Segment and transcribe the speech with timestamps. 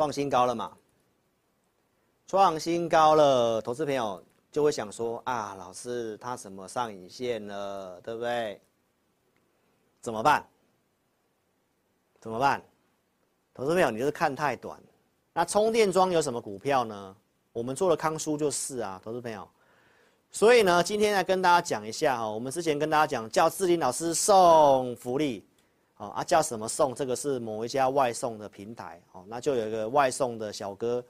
[0.00, 0.72] 创新高了嘛？
[2.26, 8.58] 创新高了，投资朋友就会想说啊，老师他怎么上影线了，对不对？
[10.00, 10.42] 怎么办？
[12.18, 12.62] 怎么办？
[13.52, 14.80] 投资朋友，你就是看太短。
[15.34, 17.14] 那充电桩有什么股票呢？
[17.52, 19.46] 我们做的康舒就是啊，投资朋友。
[20.30, 25.46] 所以呢，今天来跟大家讲一下哈，我们之前跟大家讲叫志林老师送福利，
[26.08, 26.94] 啊叫什么送？
[26.94, 31.04] 这个是某一家外送的平台，哦，那就有一个外送的小哥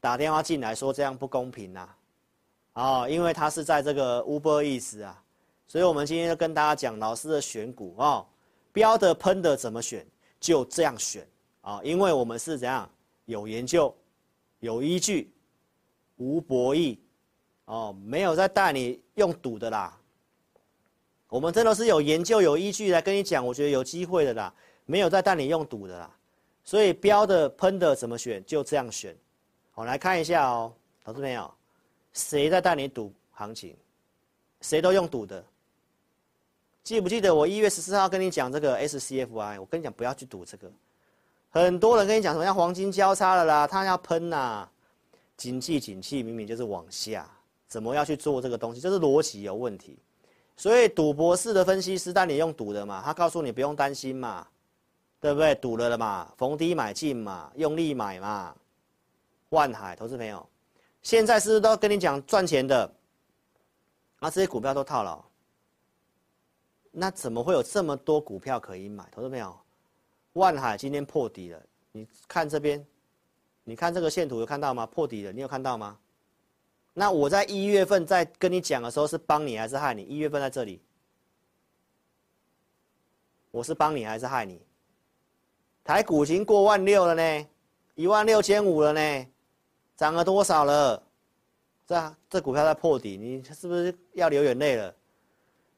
[0.00, 1.88] 打电话进来说这样不公平呐，
[2.72, 5.22] 啊，因为他是在这个 Uber Eats 啊，
[5.66, 8.26] 所以我们今天就跟大家讲老师的选股啊，
[8.72, 10.06] 标的喷的怎么选，
[10.40, 11.26] 就这样选
[11.60, 12.88] 啊，因为我们是怎样
[13.26, 13.94] 有研究、
[14.60, 15.32] 有依据、
[16.16, 16.98] 无博弈。
[17.66, 19.96] 哦，没有在带你用赌的啦。
[21.32, 24.52] 我们真的是有研究、有依据来跟你讲，我觉得有机会的啦。
[24.84, 26.10] 没有在带你用赌的啦。
[26.62, 29.16] 所以标的、喷的怎么选，就这样选。
[29.70, 30.70] 好，来看一下哦，
[31.02, 31.50] 投资朋友，
[32.12, 33.74] 谁在带你赌行情？
[34.60, 35.42] 谁都用赌的。
[36.84, 39.58] 记不记得我一月十四号跟你讲这个 SCFI？
[39.58, 40.70] 我跟你讲不要去赌这个。
[41.48, 44.72] 很多人跟你讲什么要黄金交叉了啦，它要喷呐、啊。
[45.38, 47.26] 经济景气明明就是往下。
[47.68, 48.82] 怎么要去做这个东西？
[48.82, 49.96] 就是逻辑有问题，
[50.56, 54.46] 所以赌博式的分析师带你用赌的嘛，他告诉你不用担心嘛，
[55.20, 55.54] 对不对？
[55.56, 58.54] 赌了了嘛，逢低买进嘛，用力买嘛。
[59.48, 60.48] 万海投资朋友，
[61.02, 62.90] 现在是不是都跟你讲赚钱的？
[64.20, 65.22] 啊，这些股票都套牢，
[66.90, 69.06] 那怎么会有这么多股票可以买？
[69.10, 69.54] 投资朋友，
[70.34, 71.60] 万海今天破底了，
[71.90, 72.86] 你看这边，
[73.64, 74.86] 你看这个线图有看到吗？
[74.86, 75.98] 破底了，你有看到吗？
[76.94, 80.02] 那我在一月份在跟你讲的时候是帮你还是害你？
[80.02, 80.80] 一月份在这里，
[83.50, 84.60] 我是帮你还是害你？
[85.82, 87.46] 台股已经过万六了呢，
[87.94, 89.26] 一万六千五了呢，
[89.96, 91.02] 涨了多少了？
[91.86, 94.94] 这这股票在破底，你是不是要流眼泪了？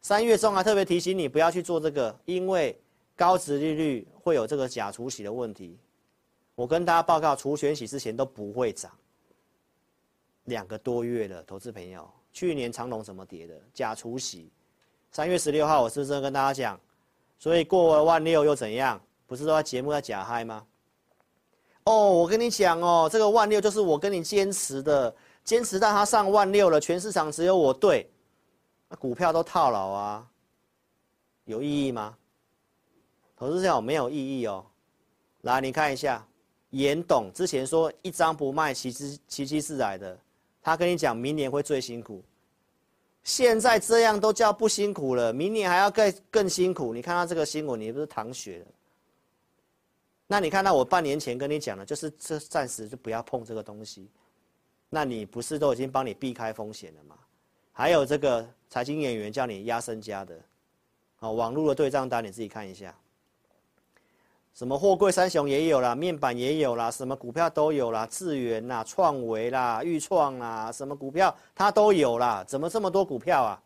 [0.02, 2.78] 三月中还特别提醒你不要去做这个，因为
[3.16, 5.78] 高值利率会有这个假除息的问题。
[6.54, 8.90] 我跟大家报告，除权息之前都不会涨。
[10.44, 13.54] 两个多月了，投资朋友，去年长隆怎么跌的？
[13.72, 14.50] 假除息，
[15.10, 16.80] 三月十六号我是不是跟大家讲？
[17.38, 19.00] 所以过了万六又怎样？
[19.26, 20.66] 不是说节目在假嗨吗？
[21.84, 28.08] 哦，我跟你讲哦，这个万六就是我跟你坚持的，坚持到它上万六了，全市场只有我对，
[28.88, 30.26] 那股票都套牢啊，
[31.44, 32.16] 有意义吗？
[33.36, 34.64] 投资朋友没有意义哦，
[35.42, 36.26] 来你看一下，
[36.70, 40.18] 严董之前说一张不卖，奇迹奇迹自来的。
[40.64, 42.24] 他跟你讲，明年会最辛苦。
[43.22, 46.94] 现在这样都叫不辛苦了，明年还要更更辛苦。
[46.94, 48.66] 你看到这个新闻，你不是淌血了？
[50.26, 54.08] 那你看到我半年前跟你讲的，就是这暂时就不要碰这个东西。
[54.88, 57.16] 那你不是都已经帮你避开风险了吗？
[57.70, 60.34] 还有这个财经演员叫你压身家的，
[61.18, 62.94] 啊，网络的对账单你自己看一下。
[64.54, 72.44] 什么货柜三雄也有啦，面板也有啦，什么股票都有啦，智元啦、创维啦、裕创啦，什么股票它都有啦。
[72.46, 73.60] 怎么这么多股票啊？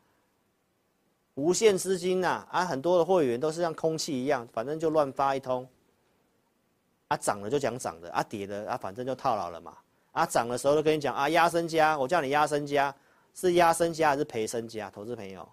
[1.35, 5.69] 无限资金呐，啊，很多的会员都是像空气一样，反正就乱发一通。
[7.09, 9.77] 啊，涨了就讲涨的，啊，跌的啊，反正就套牢了嘛。
[10.13, 12.95] 啊，涨的时候就跟你讲啊，压身家，我叫你压身家，
[13.35, 14.91] 是压身家还是赔身家？
[14.91, 15.47] 投资朋友，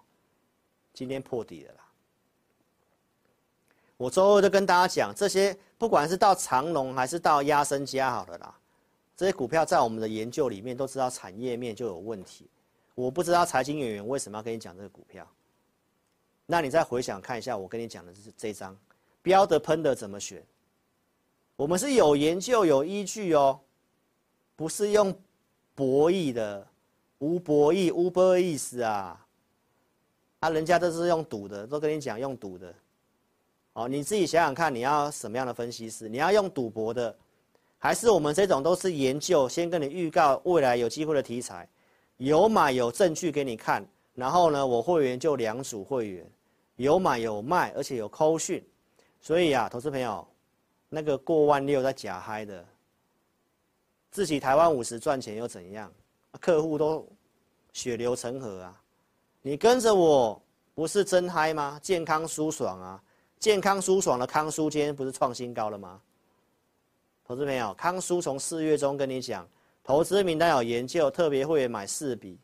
[0.94, 1.85] 今天破底了啦。
[3.96, 8.54] 我周二就跟大家讲，这些不管是到长隆还是到压身家好了啦，
[9.16, 12.46] 这些股票在我们的研究里面都知道产业面就有问题。
[12.94, 15.26] 我不知道财经演员为什么要跟你讲这个股票。
[16.44, 18.76] 那你再回想看一下，我跟你讲的是这张
[19.22, 20.42] 标的喷的怎么选？
[21.56, 23.58] 我们是有研究有依据哦，
[24.54, 25.18] 不是用
[25.74, 26.66] 博弈的，
[27.18, 29.26] 无博弈无博意思啊，
[30.40, 32.74] 啊，人家都是用赌的，都跟你讲用赌的。
[33.76, 36.08] 哦，你自己想想看，你要什么样的分析师？
[36.08, 37.14] 你要用赌博的，
[37.76, 41.68] 还是我们这种都是研究，先跟你预告未来有机会的题材，
[42.16, 43.86] 有买有证据给你看。
[44.14, 46.26] 然后呢，我会员就两组会员，
[46.76, 48.66] 有买有卖，而且有扣讯。
[49.20, 50.26] 所以啊，投资朋友，
[50.88, 52.64] 那个过万六在假嗨的，
[54.10, 55.92] 自己台湾五十赚钱又怎样？
[56.40, 57.06] 客户都
[57.74, 58.82] 血流成河啊！
[59.42, 60.40] 你跟着我
[60.74, 61.78] 不是真嗨吗？
[61.82, 63.02] 健康舒爽啊！
[63.46, 66.00] 健康舒爽的康舒今天不是创新高了吗？
[67.24, 69.48] 投资朋友，康舒从四月中跟你讲，
[69.84, 72.40] 投资名单有研究，特别会员买四笔，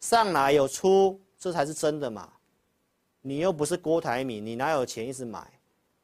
[0.00, 2.28] 上来有出，这才是真的嘛。
[3.22, 5.48] 你又不是郭台铭，你哪有钱一直买？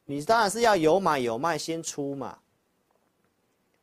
[0.04, 2.38] 你当然是要有买有卖先出嘛。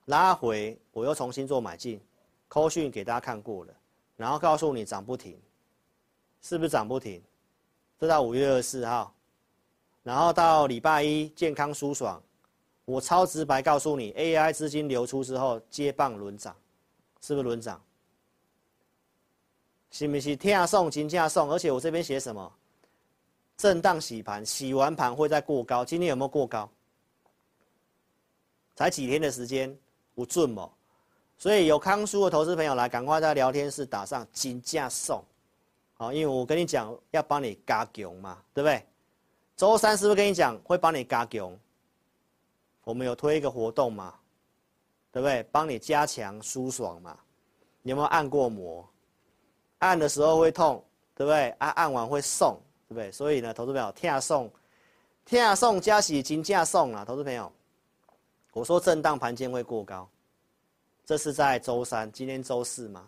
[0.06, 2.00] 拉回我又重新做买进，
[2.48, 3.74] 扣讯给大家看过了，
[4.16, 5.38] 然后告诉你涨不停，
[6.42, 7.22] 是不是涨不停？
[8.00, 9.14] 这到五月二十四号，
[10.04, 12.22] 然后到礼拜一健康舒爽，
[12.86, 16.56] 我超直白告诉你，AI 资金流出之后接棒轮涨，
[17.22, 17.82] 是不是轮涨？
[19.92, 21.52] 是不是天送金价送？
[21.52, 22.52] 而且我这边写什么？
[23.56, 25.86] 震荡洗盘，洗完盘会再过高。
[25.86, 26.70] 今天有没有过高？
[28.76, 29.74] 才几天的时间，
[30.16, 30.70] 不准嘛。
[31.38, 35.24] 所以有康舒的投资朋友来，赶快在聊天室打上金价送。
[35.94, 38.84] 好，因为我跟你讲要帮你加强嘛，对不对？
[39.56, 41.58] 周三是不是跟你讲会帮你加强？
[42.84, 44.14] 我们有推一个活动嘛，
[45.12, 45.44] 对不对？
[45.52, 47.18] 帮你加强舒爽嘛。
[47.82, 48.88] 你有没有按过摩？
[49.80, 50.84] 按的时候会痛，
[51.16, 51.50] 对不对？
[51.60, 53.12] 按按完会送，对不对？
[53.12, 54.52] 所以呢，投资朋友，天下送，
[55.26, 57.52] 天下送加喜金价送啊，投资朋友，
[58.54, 60.10] 我说震荡盘间会过高，
[61.06, 63.08] 这是在周三，今天周四嘛。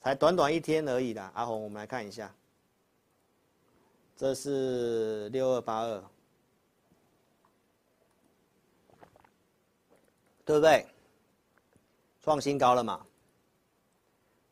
[0.00, 2.32] 才短短一天而已啦，阿红，我们来看一下，
[4.16, 6.04] 这是六二八二，
[10.44, 10.86] 对不对？
[12.20, 13.04] 创新高了嘛？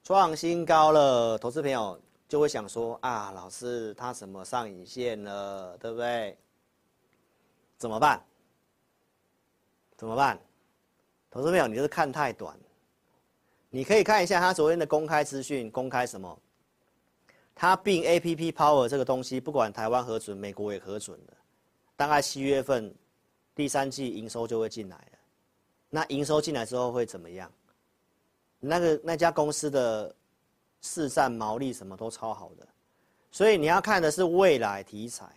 [0.02, 6.36] 创新高了，投资朋友就会想说啊，老师他什么上影线了，对不对？
[7.78, 8.20] 怎么办？
[9.96, 10.36] 怎么办？
[11.30, 12.58] 投资朋友，你就是看太短。
[13.68, 16.36] 你可以看一下他昨天的公开资讯，公开什么？
[17.60, 21.34] 他并 APP Power 这个东西，不管台湾核准，美国也核准了，
[21.94, 22.90] 大概七月份
[23.54, 25.18] 第三季营收就会进来了。
[25.90, 27.52] 那营收进来之后会怎么样？
[28.60, 30.16] 那个那家公司的
[30.80, 32.66] 市占毛利什么都超好的，
[33.30, 35.30] 所以你要看的是未来题材。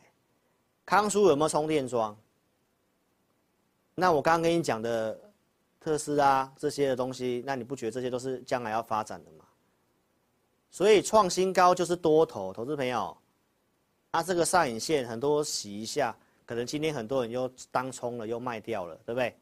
[0.86, 2.18] 康叔有没有充电桩？
[3.96, 5.20] 那我刚刚跟你讲的。
[5.82, 9.43] 特斯拉这些的东西，那你不觉得这些都是将来要发展的吗？
[10.74, 13.16] 所以创新高就是多头，投资朋友，
[14.10, 16.18] 啊，这个上影线很多洗一下，
[16.48, 19.38] 可能今天很多人又当冲了，又卖掉了，对不对？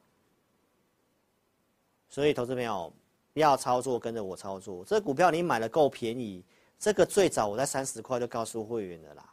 [2.10, 2.92] 所以投资朋友
[3.32, 4.84] 要操作，跟着我操作。
[4.84, 6.44] 这股票你买的够便宜，
[6.78, 9.24] 这个最早我在三十块就告诉会员的啦，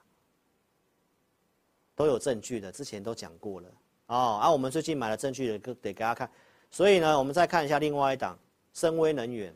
[1.98, 3.70] 都有证据的，之前都讲过了
[4.06, 4.40] 哦。
[4.42, 6.32] 啊，我们最近买了证据的，得给大家看。
[6.72, 8.40] 所以呢，我们再看一下另外一档，
[8.72, 9.54] 森崴能源，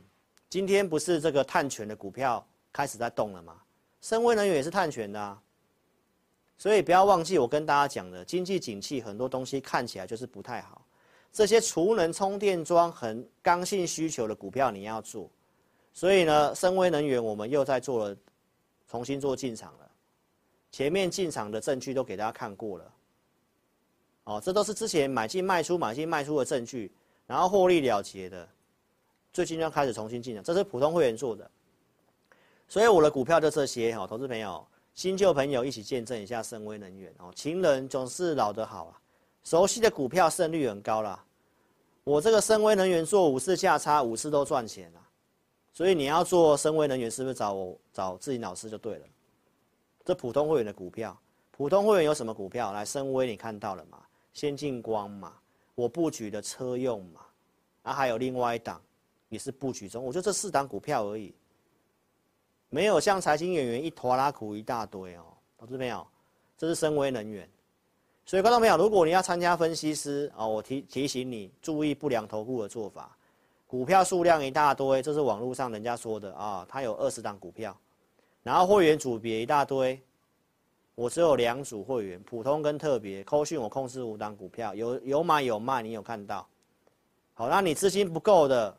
[0.53, 3.59] 今天不是这个碳权的股票开始在动了吗？
[4.01, 5.41] 森崴能源也是碳权的啊，
[6.59, 10.85] 所以不要忘记我跟大家讲的，经济景气很多东西看起来就是不太好，
[11.31, 15.27] 这些储能充电桩很刚性需求的股票你要做，
[15.91, 18.15] 所以呢，森崴能源我们又在做了，
[18.87, 19.89] 重新做进场了，
[20.71, 22.93] 前面进场的证据都给大家看过了，
[24.25, 26.91] 哦，这都是之前买进卖出买进卖出的证据。
[27.25, 28.47] 然后获利了结的，
[29.33, 31.49] 最近要开始重新进场，这是普通会员做的，
[32.67, 34.63] 所以我的股票就这些哈，投资朋友、
[34.93, 37.31] 新旧朋友一起见证一下森崴能源哦。
[37.35, 39.01] 情人总是老的好啊，
[39.43, 41.25] 熟悉的股票胜率很高啦。
[42.03, 45.01] 我这个森崴能源做五次价差，五次都赚钱了，
[45.73, 49.05] 所以你要做森崴能源，是不是找我找自己老师就对了？
[50.05, 51.17] 这普通会员的股票，
[51.49, 52.71] 普通会员有什么股票？
[52.71, 53.97] 来，森崴你看到了吗？
[54.31, 55.33] 先进光嘛。
[55.75, 57.21] 我布局的车用嘛，
[57.81, 58.79] 啊，还有另外一档
[59.33, 61.33] 也是布局中，我觉得这四档股票而已，
[62.69, 65.25] 没有像财经演员一拖拉苦一大堆哦，
[65.57, 66.05] 投资朋友，
[66.57, 67.49] 这是森崴能源，
[68.25, 73.17] 所以观众朋友，如果你要参加分析师啊，我提提醒你注意不良投顾的做法，
[73.67, 77.75] 股票数量一大堆，这是网络上人家说的啊，他有二十档股票，
[78.43, 79.99] 然后会员组别一大堆。
[80.95, 83.23] 我只有两组会员，普通跟特别。
[83.23, 86.47] 扣讯我控制五档股票，有有买有卖，你有看到？
[87.33, 88.77] 好，那你资金不够的，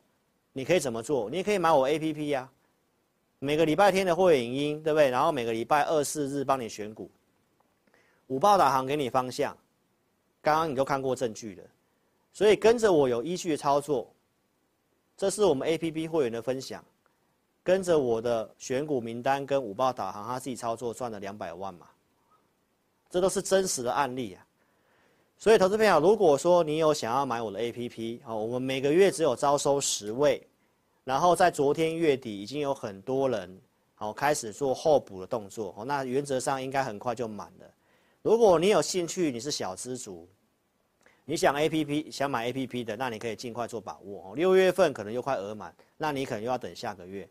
[0.57, 1.29] 你可以怎么做？
[1.29, 2.53] 你也可以买我 APP 呀、啊，
[3.41, 5.11] 每个礼拜天的会影音，对不对？
[5.11, 7.11] 然后每个礼拜二四日帮你选股，
[8.29, 9.55] 五报导航给你方向，
[10.41, 11.65] 刚刚你都看过证据了，
[12.33, 14.09] 所以跟着我有依据的操作，
[15.17, 16.85] 这是我们 APP 会员的分享，
[17.65, 21.89] 跟着我的选股名单跟五报导航，他自己操作赚了两百万嘛。
[23.11, 24.47] 这都是真实的案例啊，
[25.45, 30.43] 所以投资朋友，如果说你有想要买我的 APP，好，我们每个月只有招收十位，
[31.05, 33.61] 然后在昨天月底已经有很多人
[33.95, 37.67] 好开始做候补的动作，哦，那原则上应该很快就满了。
[38.23, 40.27] 如果你有兴趣，你是小资族，
[41.27, 44.33] 你想 APP 想买 APP 的，那你可以尽快做把握哦。
[44.35, 47.29] 六月份可能又快额满，那你可能又要等下个月。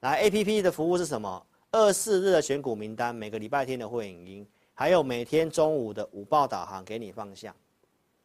[0.00, 1.46] 来，APP 的服务是什么？
[1.70, 4.46] 二四日的选股名单，每个礼拜天的会影音。
[4.82, 7.54] 还有每天中午的午报导航给你方向，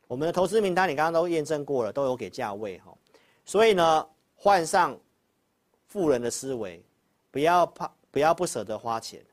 [0.08, 2.92] 我们的投资名单你刚刚都验证过了，都有给价位哈。
[3.46, 5.00] 所以呢，换上
[5.86, 6.84] 富人的思维，
[7.30, 9.24] 不要怕，不要不舍得花钱，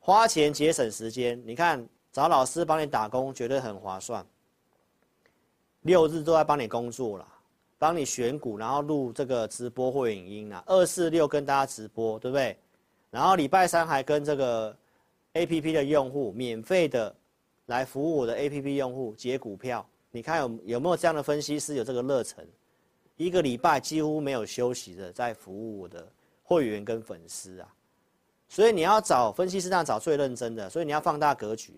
[0.00, 1.42] 花钱节省时间。
[1.46, 4.22] 你看，找老师帮你打工，绝对很划算。
[5.80, 7.26] 六日都在帮你工作了，
[7.78, 12.54] 帮你选股，然后录这个直播会影音啊，二四六跟大家直播，对不对？
[13.10, 14.76] 然后礼拜三还跟这个
[15.34, 17.14] APP 的用户免费的
[17.66, 22.46] 来服务我的 APP 用户解股票，你看有有没有这样的分析师有这个热忱？
[23.16, 26.10] 一个礼拜几乎没有休息的在服务我的
[26.42, 27.68] 会员跟粉丝啊，
[28.48, 31.74] 所以你要找分析师，那找最认真的，所以你要放大格局，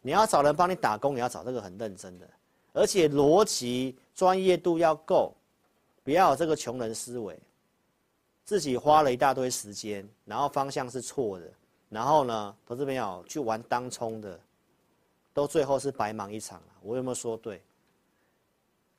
[0.00, 2.26] 你要找人帮你打工，你要找这个很认真的。
[2.72, 5.34] 而且逻辑专业度要够，
[6.02, 7.38] 不要有这个穷人思维，
[8.44, 11.50] 自己花了一大堆时间，然后方向是错的，
[11.94, 14.40] 然后呢，投资朋友去玩当冲的，
[15.32, 16.60] 都最后是白忙一场。
[16.82, 17.62] 我有没有说对？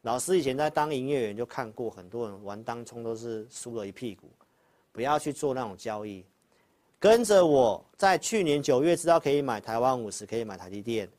[0.03, 4.29] 老师以前在当营业员就看过很多人玩当冲都是输了一屁股，
[4.93, 6.23] 不要去做那种交易，
[6.97, 11.09] 跟着我在去年九月知道可以买台湾五十，可以买台积电。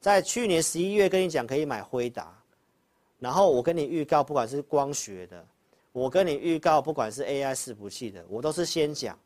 [0.00, 2.36] 在去年十一月跟你讲可以买辉达，
[3.20, 5.46] 然后我跟你预告，不管是光学的，
[5.92, 9.16] 我跟你预告，不管是 AI 伺服器的，我都是先讲，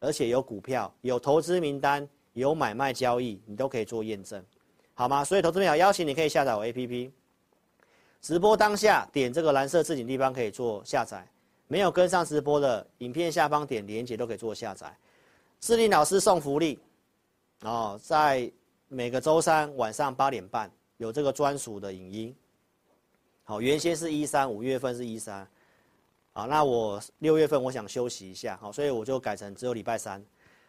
[0.00, 4.44] 而且有股票、有投资名单、有买卖交易，你都可以做验证，
[4.94, 5.22] 好吗？
[5.22, 7.10] 所以投资朋友邀请你可以下载我 APP，
[8.20, 11.24] 直播当下点这个蓝色置顶地方可以做下载，
[11.68, 14.92] 没有跟上直播的影片下方点连接都可以做下载，
[15.60, 16.78] 志霖老师送福利，
[17.62, 18.50] 哦，在。
[18.92, 22.34] 每个周三晚上八点半有这个专属的影音，
[23.44, 25.46] 好，原先是一三，五月份是一三，
[26.32, 30.24] 好，那我六月份我想休息一下，好，所以我就改成只有礼拜三，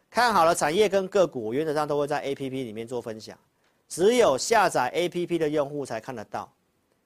[0.09, 3.37] 看好了产业跟个股，原则上都会在 APP 里面做分享，
[3.87, 6.51] 只有下载 APP 的用户才看得到，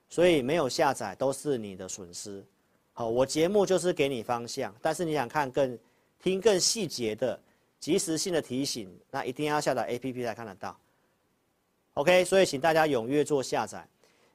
[0.09, 2.41] 所以没有下载都是你的损失，
[2.93, 5.77] 好，我节目就是给你方向，但是你想看更
[6.23, 7.37] 听更细节的
[7.79, 10.75] 及时性的提醒，那一定要下载 APP 才看得到。
[11.95, 13.85] OK，所以请大家踊跃做下载。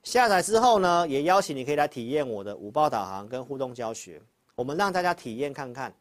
[0.02, 4.20] 下载之后呢，也邀请你可以来体验我的五报导航跟互动教学。
[4.54, 5.94] 我们让大家体验看看，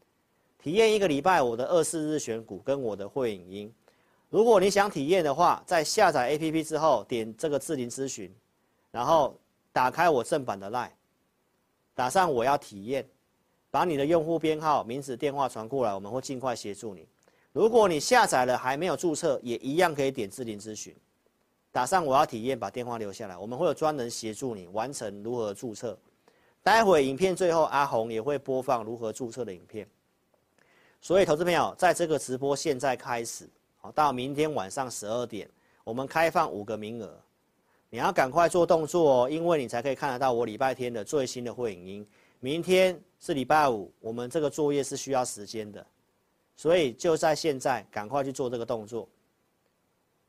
[0.62, 3.74] 体验一个礼拜我的二四日选股跟我的会影音。
[4.30, 8.34] 如果你想体验的话，在下载 APP 之后，点这个智霖咨询，
[8.92, 9.38] 然后
[9.74, 10.92] 打开我正版的 LINE，
[11.94, 13.08] 打上我要体验，
[13.70, 17.08] 把你的用户编号、名字、电话传过来，我们会尽快协助你。
[17.52, 20.96] 如果你下载了还没有注册，也一样可以点智霖咨询。
[21.72, 25.98] 打上我要体验，把电话留下来，我们会有专人协助你完成如何注册。
[26.64, 29.88] 待会影片最后阿红也会播放如何注册的影片。
[31.00, 33.48] 所以，投资朋友，在这个直播现在开始，
[33.78, 35.50] 好，到明天晚上十二点，
[35.84, 37.18] 我们开放五个名额，
[37.90, 42.08] 你要赶快做动作哦，因为你才可以看得到我礼拜天的最新的会影音。
[42.42, 45.86] 明天是礼拜五，我们这个作业是需要时间的，
[46.58, 49.08] 所以就在现在，赶快去做这个动作。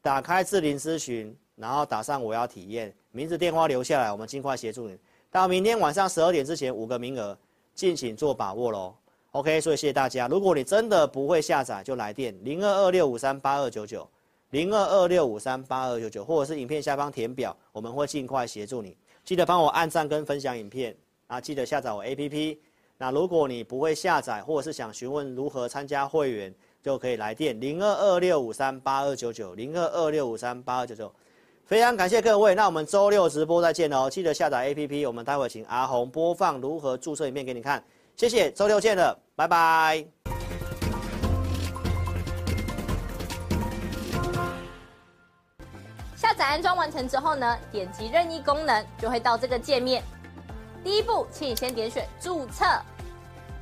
[0.02, 4.98] 打开智霖咨询，然后打上我要体验，名字电话留下来，我们尽快协助你。
[5.30, 7.36] 到明天晚上十二点之前五个名额，
[7.74, 8.94] 敬请做把握喽。
[9.32, 10.26] OK，所以谢谢大家。
[10.26, 14.08] 如果你真的不会下载，就来电零二二六五三八二九九
[14.50, 18.96] 零二二六五三八二九九，或者是影片下方填表，我们会尽快协助你。
[19.22, 20.96] 记得帮我按赞跟分享影片
[21.28, 22.58] 啊，记得下载我 APP。
[22.98, 31.12] 那如果你不会下载，或者是想询问如何参加会员，就可以来电零二二六五三八二九九零二二六五三八二九九，
[31.66, 32.54] 非常感谢各位。
[32.54, 35.06] 那我们周六直播再见哦，记得下载 APP。
[35.06, 37.84] 我们待会请阿红播放如何注册影片给你看，
[38.16, 38.50] 谢谢。
[38.52, 40.04] 周六见了，拜拜。
[46.16, 50.02] 下载安装完成之后呢，点击任意功能就会到这个界面。
[50.82, 52.64] 第一步，请你先点选注册。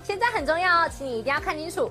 [0.04, 1.90] 现在很重要哦，请你一定要看清楚。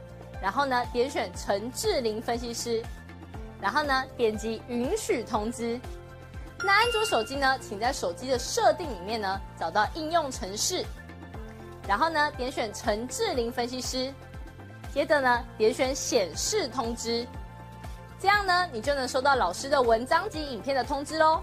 [0.41, 2.83] 然后呢点选陈志玲分析师，
[3.61, 5.79] 然后呢点击允许通知。
[6.63, 10.85] 那安卓手机呢，请在手机的设定里面呢找到应用程式，
[11.87, 14.13] 然后呢点选陈志玲分析师，
[14.93, 17.25] 接着呢点选显示通知，
[18.19, 21.41] 这样呢你就能收到老师的文章及影片的通知喽。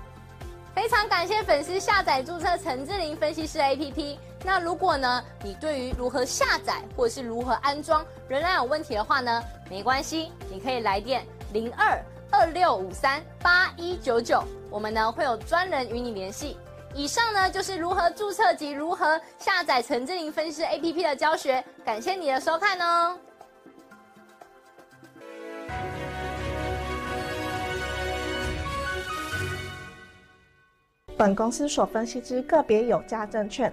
[0.75, 4.17] 非常感谢粉丝下载注册陈志玲分析师 APP。
[4.45, 16.57] 那如果呢，你对于如何下载或者是如何安装仍然有问题的话呢，没关系，你可以来电零二二六五三八一九九，我们呢会有专人与你联系。
[16.95, 23.19] 以上呢就是如何注册及如何下载陈志玲分析师 APP 的教学，感谢你的收看哦。
[31.17, 33.73] 本公司所分析之个别有价证券，